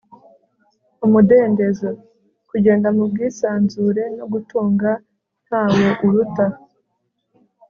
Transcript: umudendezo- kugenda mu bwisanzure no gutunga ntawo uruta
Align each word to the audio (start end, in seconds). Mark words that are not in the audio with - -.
umudendezo- 1.05 1.87
kugenda 2.49 2.87
mu 2.97 3.03
bwisanzure 3.11 4.03
no 4.17 4.25
gutunga 4.31 4.89
ntawo 5.47 5.89
uruta 6.05 6.45